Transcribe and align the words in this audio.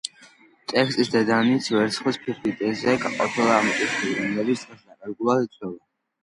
ტექსტის 0.71 1.11
დედანი 1.15 1.59
ვერცხლის 1.75 2.17
ფირფიტებზე 2.23 2.95
ყოფილა 3.05 3.53
ამოტვიფრული, 3.59 4.15
რომლებიც 4.23 4.65
დღეს 4.65 4.83
დაკარგულად 4.89 5.47
ითვლება. 5.47 5.81